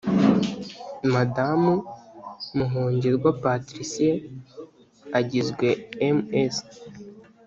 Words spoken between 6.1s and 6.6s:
ms